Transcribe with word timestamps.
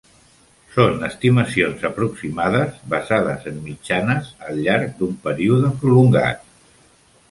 Són 0.77 1.03
estimacions 1.07 1.85
aproximades 1.91 2.81
basades 2.95 3.47
en 3.53 3.63
mitjanes 3.69 4.35
al 4.49 4.61
llarg 4.67 4.99
d'un 5.01 5.17
període 5.29 5.75
prolongat. 5.85 6.47